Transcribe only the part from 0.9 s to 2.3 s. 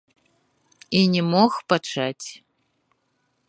І не мог пачаць.